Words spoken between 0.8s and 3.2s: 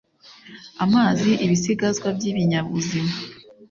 amazi Ibisigazwa by ibinyabuzima